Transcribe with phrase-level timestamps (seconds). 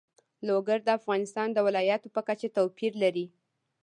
[0.47, 3.25] لوگر د افغانستان د ولایاتو په کچه توپیر لري.